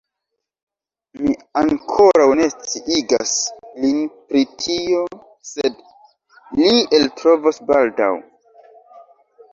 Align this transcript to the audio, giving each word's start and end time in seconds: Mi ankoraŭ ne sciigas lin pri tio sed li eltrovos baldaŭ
Mi 1.25 1.33
ankoraŭ 1.59 2.25
ne 2.39 2.47
sciigas 2.53 3.35
lin 3.83 4.01
pri 4.31 4.41
tio 4.63 5.05
sed 5.51 5.79
li 6.61 6.75
eltrovos 7.01 7.61
baldaŭ 7.71 8.13